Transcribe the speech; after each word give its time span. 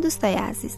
دوستای 0.00 0.34
عزیز. 0.34 0.76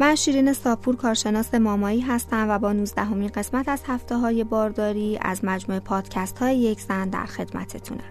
من 0.00 0.14
شیرین 0.14 0.52
ساپور 0.52 0.96
کارشناس 0.96 1.54
مامایی 1.54 2.00
هستم 2.00 2.46
و 2.50 2.58
با 2.58 2.72
19 2.72 3.02
همین 3.02 3.28
قسمت 3.28 3.68
از 3.68 3.82
هفته 3.86 4.16
های 4.16 4.44
بارداری 4.44 5.18
از 5.22 5.44
مجموعه 5.44 5.80
پادکست 5.80 6.38
های 6.38 6.56
یک 6.56 6.80
زن 6.80 7.08
در 7.08 7.26
خدمتتونم. 7.26 8.10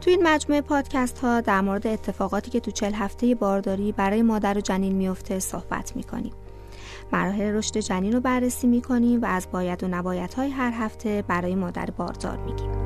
تو 0.00 0.10
این 0.10 0.22
مجموعه 0.22 0.60
پادکست 0.60 1.18
ها 1.18 1.40
در 1.40 1.60
مورد 1.60 1.86
اتفاقاتی 1.86 2.50
که 2.50 2.60
تو 2.60 2.70
چل 2.70 2.92
هفته 2.92 3.34
بارداری 3.34 3.92
برای 3.92 4.22
مادر 4.22 4.58
و 4.58 4.60
جنین 4.60 4.92
میفته 4.92 5.38
صحبت 5.38 5.96
می‌کنیم. 5.96 6.32
مراحل 7.12 7.54
رشد 7.54 7.78
جنین 7.78 8.12
رو 8.12 8.20
بررسی 8.20 8.66
می‌کنیم 8.66 9.22
و 9.22 9.26
از 9.26 9.46
باید 9.52 9.84
و 9.84 9.88
نباید 9.88 10.34
های 10.34 10.50
هر 10.50 10.72
هفته 10.74 11.24
برای 11.28 11.54
مادر 11.54 11.90
باردار 11.90 12.36
میگیم. 12.36 12.85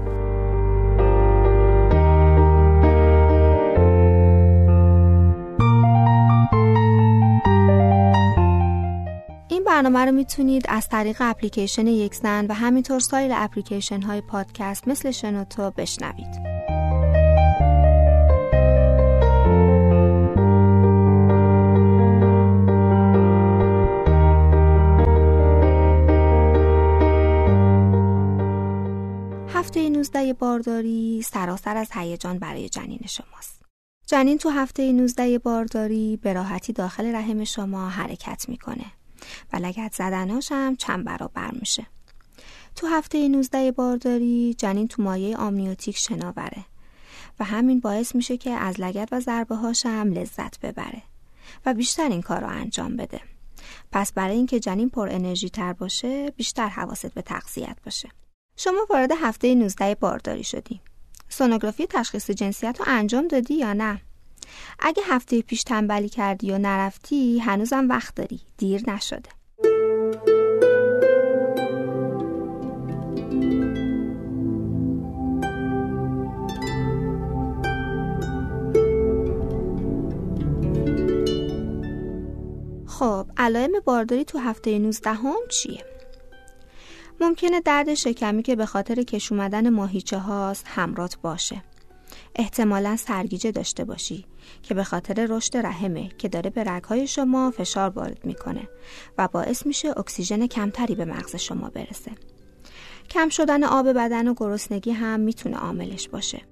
برنامه 9.83 10.05
رو 10.05 10.13
می‌تونید 10.13 10.65
از 10.69 10.89
طریق 10.89 11.17
اپلیکیشن 11.21 11.87
یک 11.87 12.15
زن 12.15 12.47
و 12.47 12.55
همینطور 12.55 13.01
سایر 13.01 13.33
اپلیکیشن 13.35 14.03
های 14.03 14.21
پادکست 14.21 14.89
مثل 14.89 15.11
شنوتو 15.11 15.71
بشنوید. 15.71 16.27
هفته 29.49 29.89
19 29.89 30.33
بارداری 30.33 31.23
سراسر 31.23 31.77
از 31.77 31.89
هیجان 31.93 32.39
برای 32.39 32.69
جنین 32.69 33.01
شماست. 33.07 33.63
جنین 34.07 34.39
تو 34.39 34.49
هفته 34.49 34.93
19 34.93 35.39
بارداری 35.39 36.17
به 36.23 36.33
راحتی 36.33 36.73
داخل 36.73 37.15
رحم 37.15 37.45
شما 37.45 37.89
حرکت 37.89 38.45
می‌کنه. 38.49 39.00
و 39.53 39.57
لگت 39.57 39.95
زدناش 39.95 40.53
هم 40.53 40.77
چند 40.77 41.05
برابر 41.05 41.51
میشه. 41.51 41.87
تو 42.77 42.87
هفته 42.87 43.29
19 43.29 43.73
بارداری 43.73 44.55
جنین 44.59 44.89
تو 44.89 45.03
مایه 45.03 45.37
آمنیوتیک 45.37 45.97
شناوره 45.97 46.65
و 47.41 47.45
همین 47.45 47.81
باعث 47.81 48.15
میشه 48.15 48.37
که 48.37 48.51
از 48.51 48.81
لگت 48.81 49.09
و 49.13 49.21
ضربه 49.21 49.57
هاش 49.57 49.87
هم 49.87 50.13
لذت 50.13 50.61
ببره 50.61 51.03
و 51.67 51.75
بیشتر 51.75 52.09
این 52.09 52.23
کار 52.23 52.41
رو 52.41 52.47
انجام 52.47 52.97
بده. 52.97 53.21
پس 53.93 54.13
برای 54.13 54.37
اینکه 54.37 54.61
جنین 54.61 54.91
پر 54.91 55.09
انرژی 55.09 55.51
تر 55.51 55.73
باشه 55.73 56.31
بیشتر 56.31 56.69
حواست 56.69 57.15
به 57.15 57.23
تغذیت 57.23 57.77
باشه. 57.85 58.09
شما 58.57 58.87
وارد 58.91 59.11
هفته 59.23 59.55
19 59.55 59.95
بارداری 59.95 60.45
شدی. 60.45 60.81
سونوگرافی 61.29 61.87
تشخیص 61.87 62.31
جنسیت 62.31 62.77
رو 62.79 62.85
انجام 62.89 63.29
دادی 63.29 63.55
یا 63.55 63.73
نه؟ 63.73 64.01
اگه 64.79 65.03
هفته 65.07 65.43
پیش 65.43 65.63
تنبلی 65.63 66.09
کردی 66.09 66.51
و 66.51 66.59
نرفتی 66.59 67.39
هنوزم 67.39 67.89
وقت 67.89 68.15
داری. 68.15 68.41
دیر 68.59 68.91
نشده. 68.91 69.31
خب 83.01 83.27
علائم 83.37 83.71
بارداری 83.85 84.25
تو 84.25 84.39
هفته 84.39 84.79
19 84.79 85.11
هم 85.11 85.35
چیه؟ 85.51 85.85
ممکنه 87.21 87.61
درد 87.61 87.95
شکمی 87.95 88.43
که 88.43 88.57
به 88.57 88.67
خاطر 88.67 89.03
کش 89.03 89.33
اومدن 89.33 89.71
ماهیچه 89.71 90.19
هاست 90.19 90.65
همرات 90.69 91.17
باشه. 91.23 91.63
احتمالا 92.37 92.97
سرگیجه 92.97 93.51
داشته 93.51 93.85
باشی 93.85 94.27
که 94.63 94.75
به 94.75 94.85
خاطر 94.85 95.27
رشد 95.27 95.57
رحمه 95.57 96.09
که 96.09 96.29
داره 96.29 96.51
به 96.51 96.65
رگهای 96.65 97.07
شما 97.07 97.51
فشار 97.51 97.91
وارد 97.91 98.25
می‌کنه 98.25 98.69
و 99.19 99.29
باعث 99.29 99.67
میشه 99.67 99.99
اکسیژن 99.99 100.47
کمتری 100.47 100.95
به 100.95 101.05
مغز 101.05 101.37
شما 101.37 101.71
برسه. 101.71 102.11
کم 103.11 103.29
شدن 103.29 103.65
آب 103.65 103.93
بدن 103.93 104.29
و 104.29 104.35
گرسنگی 104.35 104.91
هم 104.91 105.21
می‌تونه 105.21 105.57
عاملش 105.57 106.09
باشه. 106.09 106.43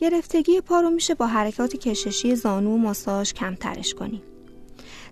گرفتگی 0.00 0.60
پا 0.60 0.80
رو 0.80 0.90
میشه 0.90 1.14
با 1.14 1.26
حرکات 1.26 1.76
کششی 1.76 2.36
زانو 2.36 2.74
و 2.74 2.78
ماساژ 2.78 3.32
کمترش 3.32 3.94
کنی. 3.94 4.22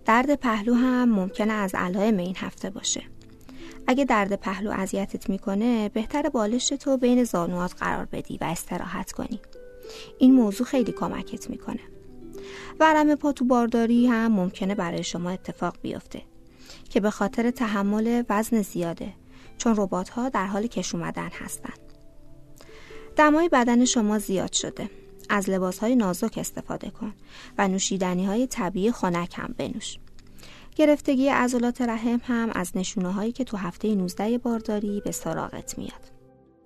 درد 0.05 0.34
پهلو 0.34 0.75
هم 0.75 1.09
ممکنه 1.09 1.53
از 1.53 1.75
علائم 1.75 2.17
این 2.17 2.37
هفته 2.37 2.71
باشه. 2.71 3.03
اگه 3.87 4.05
درد 4.05 4.41
پهلو 4.41 4.71
اذیتت 4.71 5.31
می‌کنه 5.31 5.89
بهتر 5.89 6.28
بالش 6.28 6.69
تو 6.69 6.97
بین 6.97 7.25
زانوات 7.25 7.75
قرار 7.78 8.05
بدی 8.05 8.39
و 8.41 8.44
استراحت 8.44 9.12
کنی. 9.12 9.41
این 10.19 10.34
موضوع 10.34 10.67
خیلی 10.67 10.93
کمکت 10.93 11.51
می‌کنه. 11.51 11.81
ورم 12.81 13.15
پا 13.15 13.33
تو 13.33 13.45
بارداری 13.45 14.06
هم 14.06 14.33
ممکنه 14.33 14.75
برای 14.75 15.05
شما 15.05 15.31
اتفاق 15.31 15.77
بیفته 15.83 16.23
که 16.91 17.01
به 17.01 17.11
خاطر 17.11 17.51
تحمل 17.51 18.23
وزن 18.29 18.62
زیاده 18.62 19.12
چون 19.59 19.75
ربات 19.77 20.09
ها 20.09 20.29
در 20.29 20.47
حال 20.47 20.67
کش 20.67 20.95
اومدن 20.95 21.29
هستن. 21.33 21.75
دمای 23.17 23.49
بدن 23.49 23.84
شما 23.84 24.19
زیاد 24.19 24.53
شده. 24.53 24.91
از 25.29 25.50
لباس 25.50 25.79
های 25.79 25.97
نازک 25.97 26.39
استفاده 26.39 26.91
کن 26.91 27.15
و 27.59 27.69
نوشیدنی 27.69 28.27
های 28.27 28.47
طبیعی 28.47 28.93
خنک 28.93 29.34
هم 29.39 29.55
بنوش. 29.59 29.99
گرفتگی 30.77 31.29
عضلات 31.29 31.83
رحم 31.83 32.21
هم 32.25 32.50
از 32.55 32.73
نشونه 32.75 33.12
هایی 33.12 33.33
که 33.33 33.45
تو 33.45 33.56
هفته 33.56 33.95
19 33.95 34.39
بارداری 34.39 35.03
به 35.05 35.11
سراغت 35.11 35.79
میاد. 35.79 36.11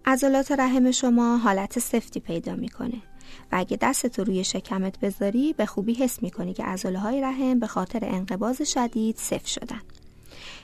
عضلات 0.04 0.52
رحم 0.52 0.90
شما 0.90 1.36
حالت 1.36 1.78
سفتی 1.78 2.20
پیدا 2.20 2.54
می‌کنه. 2.54 3.02
و 3.52 3.56
اگه 3.56 3.78
دستتو 3.80 4.24
روی 4.24 4.44
شکمت 4.44 5.00
بذاری 5.00 5.52
به 5.52 5.66
خوبی 5.66 5.94
حس 5.94 6.22
می‌کنی 6.22 6.54
که 6.54 6.64
عضله 6.64 6.98
های 6.98 7.20
رحم 7.20 7.58
به 7.58 7.66
خاطر 7.66 7.98
انقباز 8.02 8.62
شدید 8.62 9.16
سفت 9.16 9.46
شدن. 9.46 9.80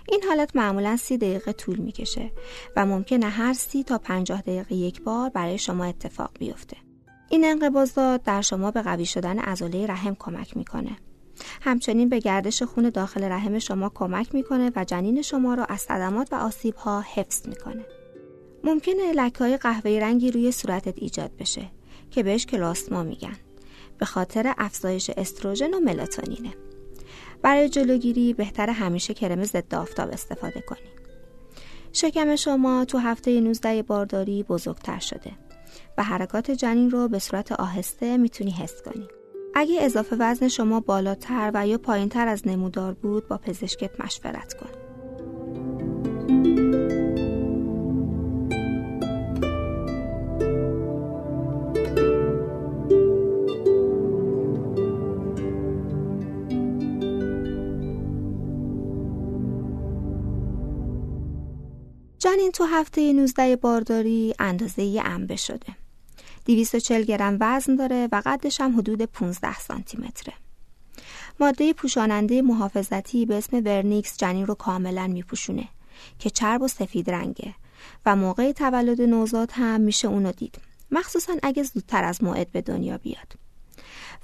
این 0.08 0.22
حالت 0.28 0.56
معمولا 0.56 0.96
سی 0.96 1.18
دقیقه 1.18 1.52
طول 1.52 1.76
می‌کشه 1.76 2.30
و 2.76 2.86
ممکنه 2.86 3.28
هر 3.28 3.52
سی 3.52 3.82
تا 3.82 3.98
پنجاه 3.98 4.40
دقیقه 4.40 4.74
یک 4.74 5.02
بار 5.02 5.30
برای 5.30 5.58
شما 5.58 5.84
اتفاق 5.84 6.30
بیفته. 6.38 6.76
این 7.28 7.44
انقباضات 7.44 8.22
در 8.22 8.42
شما 8.42 8.70
به 8.70 8.82
قوی 8.82 9.06
شدن 9.06 9.38
عضله 9.38 9.86
رحم 9.86 10.16
کمک 10.18 10.56
می‌کنه. 10.56 10.96
همچنین 11.60 12.08
به 12.08 12.18
گردش 12.18 12.62
خون 12.62 12.90
داخل 12.90 13.24
رحم 13.24 13.58
شما 13.58 13.88
کمک 13.94 14.34
می‌کنه 14.34 14.72
و 14.76 14.84
جنین 14.84 15.22
شما 15.22 15.54
را 15.54 15.64
از 15.64 15.80
صدمات 15.80 16.32
و 16.32 16.36
آسیب 16.36 16.74
ها 16.74 17.04
حفظ 17.14 17.48
می‌کنه. 17.48 17.84
ممکنه 18.64 19.12
لکه 19.12 19.38
های 19.38 19.56
قهوه‌ای 19.56 20.00
رنگی 20.00 20.30
روی 20.30 20.52
صورتت 20.52 20.94
ایجاد 20.96 21.30
بشه. 21.38 21.70
که 22.10 22.22
بهش 22.22 22.46
کلاسما 22.46 23.02
میگن. 23.02 23.36
به 23.98 24.06
خاطر 24.06 24.54
افزایش 24.58 25.10
استروژن 25.10 25.74
و 25.74 25.80
ملاتونینه. 25.80 26.54
برای 27.42 27.68
جلوگیری 27.68 28.34
بهتر 28.34 28.70
همیشه 28.70 29.14
کرم 29.14 29.44
ضد 29.44 29.74
آفتاب 29.74 30.10
استفاده 30.12 30.60
کنی. 30.60 30.88
شکم 31.92 32.36
شما 32.36 32.84
تو 32.84 32.98
هفته 32.98 33.40
19 33.40 33.82
بارداری 33.82 34.42
بزرگتر 34.42 34.98
شده 34.98 35.32
و 35.98 36.02
حرکات 36.02 36.50
جنین 36.50 36.90
رو 36.90 37.08
به 37.08 37.18
صورت 37.18 37.52
آهسته 37.52 38.16
می‌تونی 38.16 38.50
حس 38.50 38.82
کنی. 38.82 39.08
اگه 39.54 39.82
اضافه 39.82 40.16
وزن 40.18 40.48
شما 40.48 40.80
بالاتر 40.80 41.50
و 41.54 41.66
یا 41.66 41.78
پایینتر 41.78 42.28
از 42.28 42.48
نمودار 42.48 42.94
بود 42.94 43.28
با 43.28 43.38
پزشکت 43.38 44.00
مشورت 44.00 44.54
کن. 44.54 44.79
جنین 62.20 62.52
تو 62.52 62.64
هفته 62.64 63.12
19 63.12 63.56
بارداری 63.56 64.34
اندازه 64.38 64.82
یه 64.82 65.02
انبه 65.04 65.36
شده. 65.36 65.76
240 66.46 67.02
گرم 67.02 67.36
وزن 67.40 67.76
داره 67.76 68.08
و 68.12 68.22
قدش 68.26 68.60
هم 68.60 68.78
حدود 68.78 69.02
15 69.02 69.58
سانتی 69.58 69.98
متره. 69.98 70.34
ماده 71.40 71.72
پوشاننده 71.72 72.42
محافظتی 72.42 73.26
به 73.26 73.38
اسم 73.38 73.56
vernix 73.56 74.16
جنین 74.16 74.46
رو 74.46 74.54
کاملا 74.54 75.06
میپوشونه 75.06 75.68
که 76.18 76.30
چرب 76.30 76.62
و 76.62 76.68
سفید 76.68 77.10
رنگه 77.10 77.54
و 78.06 78.16
موقع 78.16 78.52
تولد 78.52 79.02
نوزاد 79.02 79.50
هم 79.52 79.80
میشه 79.80 80.08
اونو 80.08 80.32
دید 80.32 80.58
مخصوصا 80.90 81.32
اگه 81.42 81.62
زودتر 81.62 82.04
از 82.04 82.24
موعد 82.24 82.52
به 82.52 82.60
دنیا 82.60 82.98
بیاد 82.98 83.32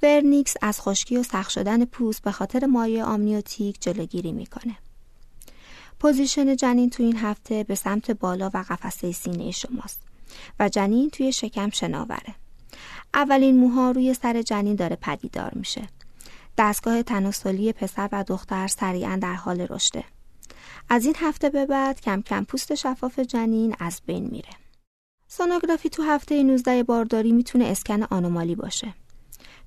vernix 0.03 0.55
از 0.63 0.81
خشکی 0.81 1.17
و 1.17 1.23
سخت 1.23 1.51
شدن 1.51 1.85
پوست 1.85 2.23
به 2.23 2.33
خاطر 2.33 2.67
مایع 2.67 3.05
آمنیوتیک 3.05 3.81
جلوگیری 3.81 4.33
می‌کنه 4.33 4.77
position 6.01 6.57
جنین 6.57 6.91
تو 6.91 7.03
این 7.03 7.17
هفته 7.17 7.65
به 7.65 7.75
سمت 7.75 8.11
بالا 8.11 8.51
و 8.55 8.65
قفسه 8.69 9.13
سینه 9.13 9.51
شماست 9.51 10.01
و 10.61 10.69
جنین 10.69 11.11
توی 11.11 11.33
شکم 11.33 11.71
شناوره. 11.71 12.35
اولین 13.15 13.57
موها 13.57 13.91
روی 13.91 14.15
سر 14.15 14.43
جنین 14.43 14.75
داره 14.75 14.97
پدیدار 14.97 15.53
میشه. 15.55 15.83
دستگاه 16.59 17.03
تناسلی 17.03 17.73
پسر 17.73 18.09
و 18.13 18.25
دختر 18.25 18.67
سریعا 18.67 19.19
در 19.23 19.35
حال 19.35 19.61
رشده. 19.61 20.05
از 20.89 21.05
این 21.05 21.15
هفته 21.19 21.51
به 21.51 21.67
بعد 21.67 22.01
کم 22.01 22.23
کم 22.23 22.45
پوست 22.45 22.75
شفاف 22.75 23.19
جنین 23.19 23.77
از 23.79 24.01
بین 24.07 24.25
میره. 24.25 24.51
سونوگرافی 25.29 25.89
تو 25.89 26.03
هفته 26.03 26.43
19 26.43 26.83
بارداری 26.83 27.33
می‌تونه 27.33 27.65
اسکن 27.65 28.03
anomaly 28.03 28.55
باشه. 28.55 28.95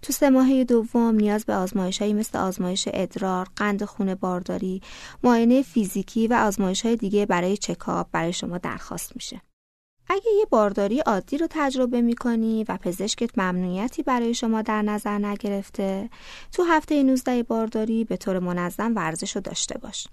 تو 0.02 0.14
سه 0.14 0.30
ماهه 0.30 0.64
دوم 0.64 1.16
نیاز 1.16 1.46
به 1.46 1.56
آزمایش 1.56 2.02
هایی 2.02 2.14
مثل 2.14 2.38
آزمایش 2.38 2.90
ادرار، 2.94 3.48
قند 3.56 3.84
خون 3.84 4.16
بارداری، 4.16 4.82
معاینه 5.24 5.62
فیزیکی 5.62 6.28
و 6.28 6.34
آزمایش 6.34 6.86
های 6.86 6.96
دیگه 6.96 7.26
برای 7.26 7.58
چکاپ 7.58 8.08
برای 8.12 8.34
شما 8.34 8.58
درخواست 8.58 9.12
میشه. 9.16 9.42
اگه 10.12 10.32
یه 10.40 10.46
بارداری 10.50 11.00
عادی 11.00 11.38
رو 11.38 11.48
تجربه 11.50 12.02
می‌کنی 12.02 12.66
و 12.70 12.78
پزشکت 12.78 13.38
ممنوعیتی 13.38 14.04
برای 14.04 14.34
شما 14.34 14.62
در 14.62 14.82
نظر 14.82 15.18
نگرفته 15.18 16.10
تو 16.52 16.64
هفته 16.64 17.04
19 17.04 17.44
بارداری 17.44 18.04
به 18.04 18.18
طور 18.18 18.40
منظم 18.40 18.96
ورزش 18.96 19.36
رو 19.36 19.42
داشته 19.42 19.78
باش 19.78 20.08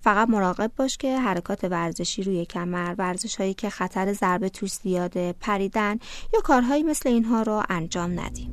فقط 0.00 0.28
مراقب 0.28 0.72
باش 0.76 0.96
که 0.96 1.18
حرکات 1.18 1.64
ورزشی 1.64 2.22
روی 2.22 2.44
کمر 2.44 2.94
ورزش 2.98 3.36
هایی 3.36 3.54
که 3.54 3.70
خطر 3.70 4.12
ضربه 4.12 4.48
توش 4.48 4.72
زیاده 4.72 5.34
پریدن 5.40 5.98
یا 6.34 6.40
کارهایی 6.40 6.82
مثل 6.82 7.08
اینها 7.08 7.42
رو 7.42 7.62
انجام 7.68 8.20
ندی 8.20 8.50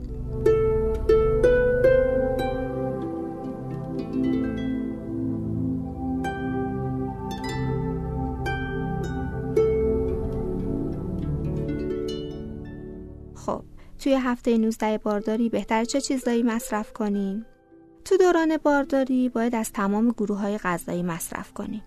توی 14.03 14.13
هفته 14.13 14.57
19 14.57 14.97
بارداری 14.97 15.49
بهتر 15.49 15.85
چه 15.85 16.01
چیزایی 16.01 16.43
مصرف 16.43 16.93
کنیم؟ 16.93 17.45
تو 18.05 18.17
دوران 18.17 18.57
بارداری 18.57 19.29
باید 19.29 19.55
از 19.55 19.71
تمام 19.71 20.11
گروه 20.11 20.37
های 20.37 20.57
غذایی 20.57 21.03
مصرف 21.03 21.53
کنیم. 21.53 21.83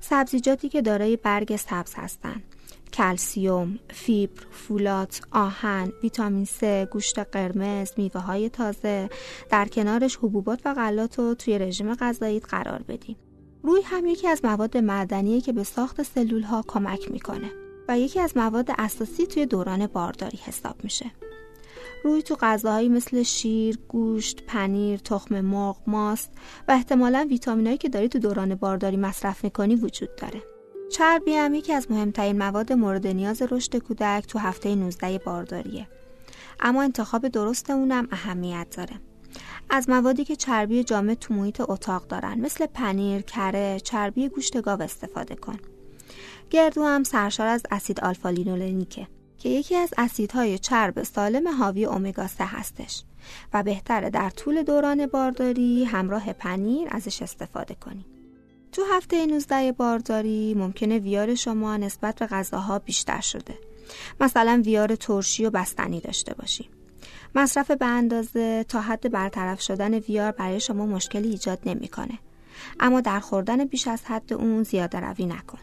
سبزیجاتی 0.00 0.68
که 0.68 0.82
دارای 0.82 1.16
برگ 1.16 1.56
سبز 1.56 1.94
هستند. 1.96 2.42
کلسیوم، 2.92 3.78
فیبر، 3.90 4.42
فولات، 4.50 5.20
آهن، 5.30 5.92
ویتامین 6.02 6.44
C، 6.44 6.64
گوشت 6.92 7.18
قرمز، 7.18 7.90
میوه 7.96 8.20
های 8.20 8.48
تازه، 8.48 9.08
در 9.50 9.68
کنارش 9.68 10.16
حبوبات 10.16 10.60
و 10.64 10.74
غلات 10.74 11.18
رو 11.18 11.34
توی 11.34 11.58
رژیم 11.58 11.94
غذایی 11.94 12.40
قرار 12.40 12.82
بدیم. 12.82 13.16
روی 13.62 13.82
هم 13.84 14.06
یکی 14.06 14.28
از 14.28 14.44
مواد 14.44 14.76
معدنیه 14.76 15.40
که 15.40 15.52
به 15.52 15.64
ساخت 15.64 16.02
سلول 16.02 16.42
ها 16.42 16.64
کمک 16.68 17.10
می‌کنه. 17.10 17.50
و 17.88 17.98
یکی 17.98 18.20
از 18.20 18.36
مواد 18.36 18.70
اساسی 18.78 19.26
توی 19.26 19.46
دوران 19.46 19.86
بارداری 19.86 20.38
حساب 20.38 20.76
میشه. 20.84 21.10
روی 22.04 22.22
تو 22.22 22.36
غذاهایی 22.40 22.88
مثل 22.88 23.22
شیر، 23.22 23.78
گوشت، 23.88 24.42
پنیر، 24.46 24.98
تخم 24.98 25.40
مرغ، 25.40 25.76
ماست 25.86 26.32
و 26.68 26.72
احتمالا 26.72 27.26
ویتامینایی 27.30 27.76
که 27.76 27.88
داری 27.88 28.08
تو 28.08 28.18
دوران 28.18 28.54
بارداری 28.54 28.96
مصرف 28.96 29.44
می‌کنی 29.44 29.74
وجود 29.74 30.16
داره. 30.16 30.42
چربی 30.92 31.34
هم 31.34 31.54
یکی 31.54 31.72
از 31.72 31.90
مهمترین 31.90 32.38
مواد 32.38 32.72
مورد 32.72 33.06
نیاز 33.06 33.42
رشد 33.42 33.76
کودک 33.76 34.26
تو 34.26 34.38
هفته 34.38 34.74
19 34.74 35.18
بارداریه. 35.18 35.88
اما 36.60 36.82
انتخاب 36.82 37.28
درست 37.28 37.70
اونم 37.70 38.08
اهمیت 38.10 38.66
داره. 38.76 39.00
از 39.70 39.88
موادی 39.88 40.24
که 40.24 40.36
چربی 40.36 40.84
جامد 40.84 41.18
تو 41.18 41.34
محیط 41.34 41.60
اتاق 41.68 42.06
دارن 42.06 42.40
مثل 42.40 42.66
پنیر، 42.66 43.22
کره، 43.22 43.80
چربی 43.80 44.28
گوشت 44.28 44.60
گاو 44.60 44.82
استفاده 44.82 45.34
کن. 45.34 45.56
گردو 46.50 46.84
هم 46.84 47.04
سرشار 47.04 47.46
از 47.46 47.62
اسید 47.70 48.00
آلفا 48.00 48.30
لینولنیکه 48.30 49.06
که 49.38 49.48
یکی 49.48 49.76
از 49.76 49.94
اسیدهای 49.98 50.58
چرب 50.58 51.02
سالم 51.02 51.48
حاوی 51.48 51.86
امگا 51.86 52.26
3 52.26 52.44
هستش 52.44 53.02
و 53.52 53.62
بهتره 53.62 54.10
در 54.10 54.30
طول 54.30 54.62
دوران 54.62 55.06
بارداری 55.06 55.84
همراه 55.84 56.32
پنیر 56.32 56.88
ازش 56.90 57.22
استفاده 57.22 57.74
کنی. 57.74 58.06
تو 58.72 58.82
هفته 58.92 59.26
19 59.26 59.72
بارداری 59.72 60.54
ممکنه 60.54 60.98
ویار 60.98 61.34
شما 61.34 61.76
نسبت 61.76 62.18
به 62.18 62.26
غذاها 62.26 62.78
بیشتر 62.78 63.20
شده. 63.20 63.54
مثلا 64.20 64.62
ویار 64.64 64.96
ترشی 64.96 65.46
و 65.46 65.50
بستنی 65.50 66.00
داشته 66.00 66.34
باشی. 66.34 66.70
مصرف 67.34 67.70
به 67.70 67.86
اندازه 67.86 68.64
تا 68.68 68.80
حد 68.80 69.12
برطرف 69.12 69.60
شدن 69.60 69.94
ویار 69.94 70.32
برای 70.32 70.60
شما 70.60 70.86
مشکلی 70.86 71.28
ایجاد 71.28 71.58
نمی‌کنه. 71.66 72.18
اما 72.80 73.00
در 73.00 73.20
خوردن 73.20 73.64
بیش 73.64 73.88
از 73.88 74.04
حد 74.04 74.32
اون 74.32 74.62
زیاده 74.62 75.00
روی 75.00 75.26
نکن. 75.26 75.58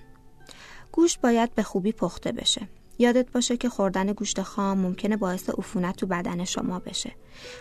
گوشت 0.92 1.22
باید 1.22 1.56
به 1.56 1.64
خوبی 1.64 1.92
پخته 1.92 2.32
بشه. 2.32 2.68
یادت 2.98 3.32
باشه 3.32 3.58
که 3.58 3.70
خوردن 3.70 4.14
گوشت 4.14 4.42
خام 4.42 4.78
ممکنه 4.78 5.18
باعث 5.18 5.50
عفونت 5.50 5.96
تو 5.96 6.06
بدن 6.06 6.44
شما 6.44 6.80
بشه 6.80 7.12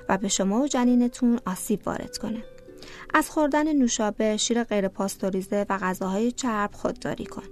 و 0.09 0.19
به 0.19 0.29
شما 0.29 0.61
و 0.61 0.69
جنینتون 0.69 1.41
آسیب 1.47 1.87
وارد 1.87 2.19
کنه. 2.19 2.45
از 3.15 3.31
خوردن 3.31 3.73
نوشابه، 3.73 4.37
شیر 4.37 4.65
غیر 4.65 4.89
پاستوریزه 4.89 5.67
و 5.69 5.79
غذاهای 5.79 6.33
چرب 6.33 6.71
خودداری 6.73 7.27
کن. 7.27 7.43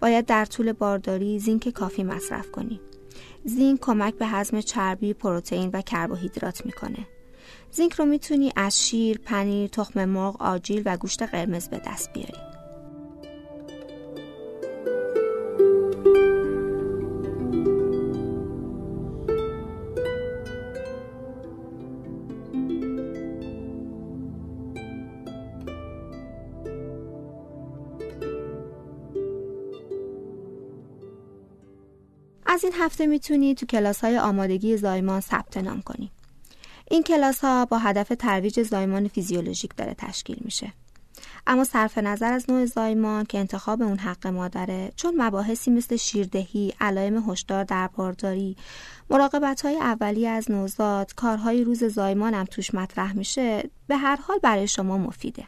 باید 0.00 0.26
در 0.26 0.44
طول 0.44 0.72
بارداری 0.72 1.38
زینک 1.38 1.68
کافی 1.68 2.04
مصرف 2.04 2.50
کنی. 2.50 2.80
زینک 3.44 3.80
کمک 3.80 4.14
به 4.14 4.26
هضم 4.26 4.60
چربی، 4.60 5.14
پروتئین 5.14 5.70
و 5.72 5.82
کربوهیدرات 5.82 6.66
می‌کنه. 6.66 7.06
زینک 7.70 7.92
رو 7.92 8.04
می‌تونی 8.04 8.52
از 8.56 8.86
شیر، 8.86 9.18
پنیر، 9.18 9.68
تخم 9.68 10.04
مرغ، 10.04 10.42
آجیل 10.42 10.82
و 10.84 10.96
گوشت 10.96 11.22
قرمز 11.22 11.68
به 11.68 11.80
دست 11.86 12.12
بیاری. 12.12 12.55
از 32.56 32.64
این 32.64 32.72
هفته 32.76 33.06
می‌تونی 33.06 33.54
تو 33.54 33.66
کلاس 33.66 34.00
های 34.00 34.18
آمادگی 34.18 34.76
زایمان 34.76 35.20
ثبت 35.20 35.56
نام 35.56 35.82
کنی. 35.82 36.10
این 36.90 37.02
کلاس 37.02 37.40
ها 37.40 37.64
با 37.64 37.78
هدف 37.78 38.12
ترویج 38.18 38.62
زایمان 38.62 39.08
فیزیولوژیک 39.08 39.76
داره 39.76 39.94
تشکیل 39.98 40.36
میشه. 40.40 40.72
اما 41.46 41.64
صرف 41.64 41.98
نظر 41.98 42.32
از 42.32 42.50
نوع 42.50 42.66
زایمان 42.66 43.24
که 43.24 43.38
انتخاب 43.38 43.82
اون 43.82 43.98
حق 43.98 44.26
مادره 44.26 44.92
چون 44.96 45.22
مباحثی 45.22 45.70
مثل 45.70 45.96
شیردهی، 45.96 46.74
علائم 46.80 47.30
هشدار 47.30 47.64
در 47.64 47.88
بارداری، 47.88 48.56
مراقبت 49.10 49.60
های 49.60 49.76
اولیه 49.76 50.28
از 50.28 50.50
نوزاد، 50.50 51.14
کارهای 51.14 51.64
روز 51.64 51.84
زایمان 51.84 52.34
هم 52.34 52.44
توش 52.44 52.74
مطرح 52.74 53.16
میشه 53.16 53.70
به 53.86 53.96
هر 53.96 54.16
حال 54.16 54.38
برای 54.42 54.68
شما 54.68 54.98
مفیده. 54.98 55.44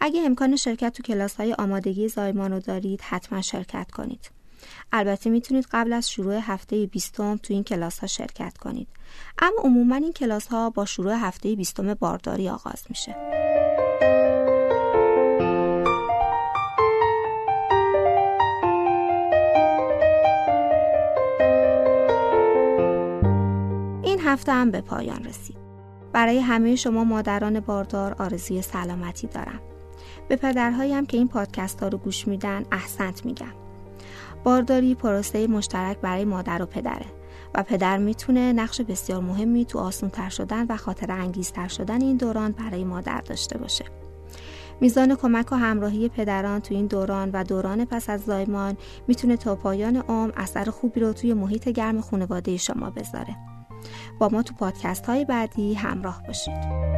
اگه 0.00 0.22
امکان 0.22 0.56
شرکت 0.56 0.92
تو 0.92 1.02
کلاس 1.02 1.34
های 1.34 1.54
آمادگی 1.54 2.08
زایمان 2.08 2.52
رو 2.52 2.60
دارید 2.60 3.00
حتما 3.00 3.42
شرکت 3.42 3.90
کنید. 3.90 4.30
البته 4.92 5.30
می‌تونید 5.30 5.66
قبل 5.72 5.92
از 5.92 6.10
شروع 6.10 6.34
هفته 6.34 6.86
بیستم 6.86 7.36
تو 7.36 7.54
این 7.54 7.64
کلاس 7.64 7.98
ها 7.98 8.06
شرکت 8.06 8.58
کنید. 8.58 8.88
اما 9.38 9.56
عموما 9.62 9.96
این 9.96 10.12
کلاس 10.12 10.46
ها 10.46 10.70
با 10.70 10.84
شروع 10.84 11.12
هفته 11.12 11.54
بیستم 11.54 11.94
بارداری 11.94 12.48
آغاز 12.48 12.84
میشه. 12.88 13.16
این 24.02 24.20
هفته 24.20 24.52
هم 24.52 24.70
به 24.70 24.80
پایان 24.80 25.24
رسید. 25.24 25.56
برای 26.12 26.38
همه 26.38 26.76
شما 26.76 27.04
مادران 27.04 27.60
باردار 27.60 28.14
آرزوی 28.18 28.62
سلامتی 28.62 29.26
دارم. 29.26 29.60
به 30.28 30.36
پدرهایم 30.36 31.06
که 31.06 31.16
این 31.16 31.28
پادکست 31.28 31.82
ها 31.82 31.88
رو 31.88 31.98
گوش 31.98 32.28
میدن 32.28 32.64
احسنت 32.72 33.26
میگم. 33.26 33.63
بارداری 34.44 34.94
پروسه 34.94 35.46
مشترک 35.46 35.98
برای 35.98 36.24
مادر 36.24 36.62
و 36.62 36.66
پدره 36.66 37.06
و 37.54 37.62
پدر 37.62 37.98
می‌تونه 37.98 38.52
نقش 38.52 38.80
بسیار 38.80 39.20
مهمی 39.20 39.64
تو 39.64 39.78
آسونتر 39.78 40.28
شدن 40.28 40.66
و 40.66 40.76
خاطر 40.76 41.12
انگیزتر 41.12 41.68
شدن 41.68 42.02
این 42.02 42.16
دوران 42.16 42.52
برای 42.52 42.84
مادر 42.84 43.20
داشته 43.20 43.58
باشه. 43.58 43.84
میزان 44.80 45.14
کمک 45.14 45.52
و 45.52 45.56
همراهی 45.56 46.08
پدران 46.08 46.60
تو 46.60 46.74
این 46.74 46.86
دوران 46.86 47.30
و 47.32 47.44
دوران 47.44 47.84
پس 47.84 48.10
از 48.10 48.24
زایمان 48.24 48.76
می‌تونه 49.08 49.36
تا 49.36 49.54
پایان 49.54 49.96
عمر 49.96 50.32
اثر 50.36 50.70
خوبی 50.70 51.00
رو 51.00 51.12
توی 51.12 51.34
محیط 51.34 51.68
گرم 51.68 52.00
خانواده 52.00 52.56
شما 52.56 52.90
بذاره. 52.90 53.36
با 54.18 54.28
ما 54.28 54.42
تو 54.42 54.54
پادکست 54.54 55.06
های 55.06 55.24
بعدی 55.24 55.74
همراه 55.74 56.22
باشید. 56.26 56.93